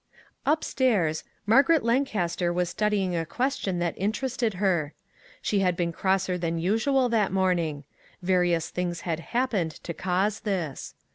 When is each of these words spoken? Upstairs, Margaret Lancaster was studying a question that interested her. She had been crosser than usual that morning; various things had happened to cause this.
Upstairs, 0.47 1.23
Margaret 1.45 1.83
Lancaster 1.83 2.51
was 2.51 2.69
studying 2.69 3.15
a 3.15 3.23
question 3.23 3.77
that 3.77 3.93
interested 3.95 4.55
her. 4.55 4.95
She 5.43 5.59
had 5.59 5.77
been 5.77 5.91
crosser 5.91 6.39
than 6.39 6.57
usual 6.57 7.07
that 7.09 7.31
morning; 7.31 7.83
various 8.23 8.71
things 8.71 9.01
had 9.01 9.19
happened 9.19 9.73
to 9.83 9.93
cause 9.93 10.39
this. 10.39 10.95